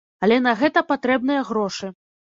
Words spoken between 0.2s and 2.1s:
Але на гэта патрэбныя грошы.